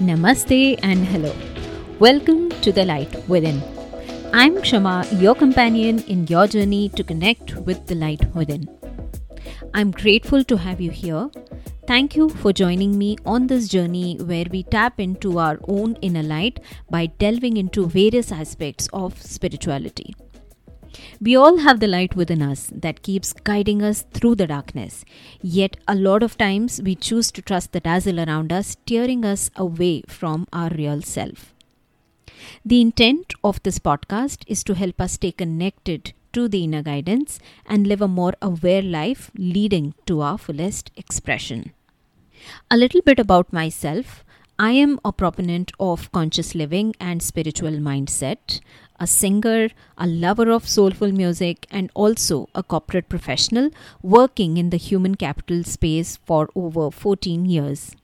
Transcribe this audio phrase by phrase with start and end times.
[0.00, 1.34] Namaste and hello.
[1.98, 3.62] Welcome to the light within.
[4.32, 8.68] I'm Ksshama, your companion in your journey to connect with the light within.
[9.74, 11.30] I'm grateful to have you here.
[11.86, 16.22] Thank you for joining me on this journey where we tap into our own inner
[16.22, 20.14] light by delving into various aspects of spirituality.
[21.20, 25.04] We all have the light within us that keeps guiding us through the darkness.
[25.40, 29.50] Yet, a lot of times, we choose to trust the dazzle around us, steering us
[29.56, 31.54] away from our real self.
[32.64, 37.38] The intent of this podcast is to help us stay connected to the inner guidance
[37.66, 41.72] and live a more aware life, leading to our fullest expression.
[42.70, 44.24] A little bit about myself.
[44.64, 48.60] I am a proponent of conscious living and spiritual mindset
[49.00, 53.70] a singer, a lover of soulful music, and also a corporate professional
[54.02, 57.96] working in the human capital space for over 14 years.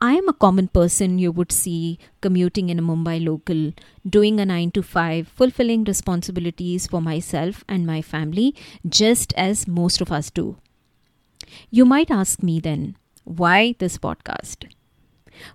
[0.00, 3.72] I am a common person you would see commuting in a Mumbai local,
[4.08, 8.54] doing a 9 to 5, fulfilling responsibilities for myself and my family,
[8.88, 10.58] just as most of us do.
[11.72, 12.94] You might ask me then,
[13.24, 14.75] why this podcast?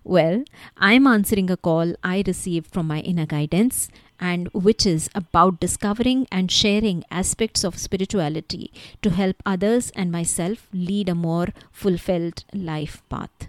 [0.04, 0.44] Well,
[0.78, 6.28] I'm answering a call I received from my inner guidance and which is about discovering
[6.32, 13.02] and sharing aspects of spirituality to help others and myself lead a more fulfilled life
[13.10, 13.48] path.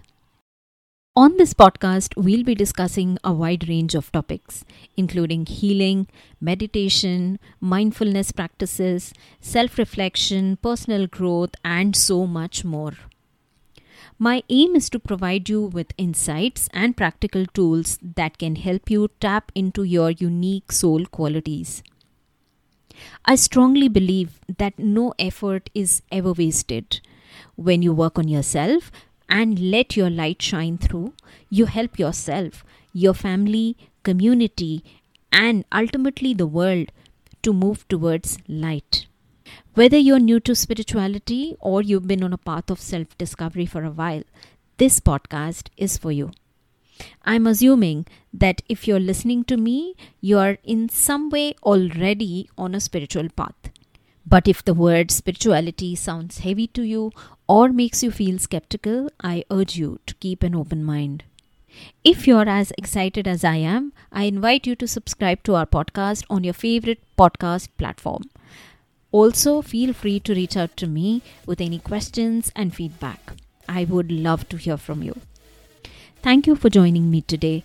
[1.15, 4.65] On this podcast, we'll be discussing a wide range of topics,
[4.97, 6.07] including healing,
[6.41, 12.93] meditation, mindfulness practices, self reflection, personal growth, and so much more.
[14.23, 19.09] My aim is to provide you with insights and practical tools that can help you
[19.19, 21.83] tap into your unique soul qualities.
[23.25, 27.01] I strongly believe that no effort is ever wasted.
[27.57, 28.93] When you work on yourself
[29.27, 31.11] and let your light shine through,
[31.49, 32.63] you help yourself,
[32.93, 34.85] your family, community,
[35.33, 36.93] and ultimately the world
[37.41, 39.05] to move towards light.
[39.73, 43.83] Whether you're new to spirituality or you've been on a path of self discovery for
[43.83, 44.23] a while,
[44.77, 46.31] this podcast is for you.
[47.23, 52.79] I'm assuming that if you're listening to me, you're in some way already on a
[52.79, 53.55] spiritual path.
[54.25, 57.11] But if the word spirituality sounds heavy to you
[57.47, 61.23] or makes you feel skeptical, I urge you to keep an open mind.
[62.03, 66.23] If you're as excited as I am, I invite you to subscribe to our podcast
[66.29, 68.23] on your favorite podcast platform.
[69.13, 73.33] Also, feel free to reach out to me with any questions and feedback.
[73.69, 75.15] I would love to hear from you.
[76.23, 77.63] Thank you for joining me today.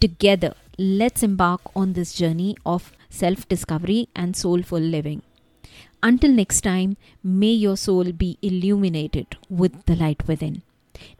[0.00, 5.22] Together, let's embark on this journey of self discovery and soulful living.
[6.00, 10.62] Until next time, may your soul be illuminated with the light within.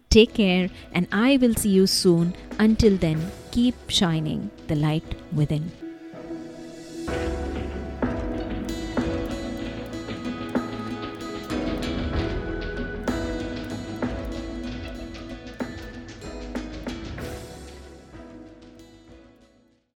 [0.09, 2.35] Take care, and I will see you soon.
[2.61, 5.88] Until then, keep shining the light within.